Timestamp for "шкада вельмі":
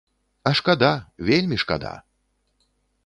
0.59-1.55